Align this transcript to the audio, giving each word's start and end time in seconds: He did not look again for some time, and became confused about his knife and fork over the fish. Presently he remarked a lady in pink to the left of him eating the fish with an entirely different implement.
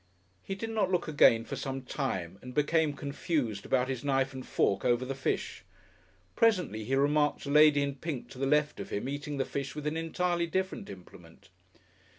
He 0.41 0.55
did 0.55 0.71
not 0.71 0.89
look 0.91 1.07
again 1.07 1.45
for 1.45 1.55
some 1.55 1.83
time, 1.83 2.39
and 2.41 2.55
became 2.55 2.93
confused 2.93 3.67
about 3.67 3.87
his 3.87 4.03
knife 4.03 4.33
and 4.33 4.43
fork 4.43 4.83
over 4.83 5.05
the 5.05 5.13
fish. 5.13 5.63
Presently 6.35 6.83
he 6.85 6.95
remarked 6.95 7.45
a 7.45 7.51
lady 7.51 7.83
in 7.83 7.93
pink 7.93 8.27
to 8.31 8.39
the 8.39 8.47
left 8.47 8.79
of 8.79 8.89
him 8.89 9.07
eating 9.07 9.37
the 9.37 9.45
fish 9.45 9.75
with 9.75 9.85
an 9.85 9.97
entirely 9.97 10.47
different 10.47 10.89
implement. 10.89 11.49